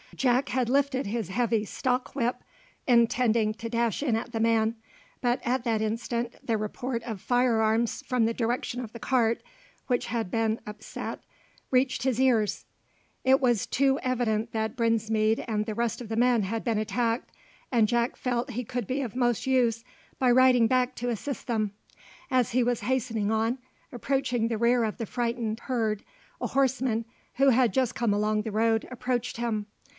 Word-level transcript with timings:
Jack 0.15 0.49
had 0.49 0.67
lifted 0.67 1.05
his 1.05 1.29
heavy 1.29 1.63
stock 1.63 2.13
whip, 2.15 2.43
intending 2.85 3.53
to 3.53 3.69
dash 3.69 4.03
in 4.03 4.15
at 4.15 4.31
the 4.33 4.39
man; 4.41 4.75
but 5.21 5.39
at 5.45 5.63
that 5.63 5.81
instant 5.81 6.35
the 6.45 6.57
report 6.57 7.01
of 7.03 7.21
fire 7.21 7.61
arms 7.61 8.01
from 8.01 8.25
the 8.25 8.33
direction 8.33 8.81
of 8.83 8.91
the 8.93 8.99
cart 8.99 9.41
which 9.87 10.07
had 10.07 10.29
been 10.29 10.59
upset 10.65 11.23
reached 11.69 12.03
his 12.03 12.19
ears. 12.19 12.65
It 13.23 13.39
was 13.39 13.65
too 13.67 13.99
evident 14.01 14.51
that 14.53 14.75
Brinsmead 14.75 15.45
and 15.47 15.65
the 15.65 15.75
rest 15.75 16.01
of 16.01 16.09
the 16.09 16.15
men 16.17 16.43
had 16.43 16.63
been 16.63 16.79
attacked, 16.79 17.31
and 17.71 17.87
Jack 17.87 18.15
felt 18.15 18.51
he 18.51 18.63
could 18.65 18.87
be 18.87 19.01
of 19.01 19.15
most 19.15 19.47
use 19.47 19.83
by 20.19 20.31
riding 20.31 20.67
back 20.67 20.93
to 20.95 21.09
assist 21.09 21.47
them. 21.47 21.73
As 22.29 22.51
he 22.51 22.63
was 22.63 22.81
hastening 22.81 23.31
on, 23.31 23.59
approaching 23.91 24.47
the 24.47 24.57
rear 24.57 24.83
of 24.83 24.97
the 24.97 25.05
frightened 25.05 25.59
herd, 25.61 26.03
a 26.41 26.47
horseman 26.47 27.05
who 27.35 27.49
had 27.49 27.71
just 27.73 27.95
come 27.95 28.13
along 28.13 28.41
the 28.41 28.51
road 28.51 28.85
approached 28.91 29.37
him. 29.37 29.67